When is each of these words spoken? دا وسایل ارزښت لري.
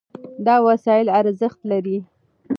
دا 0.45 0.55
وسایل 0.67 1.07
ارزښت 1.19 1.59
لري. 1.71 1.97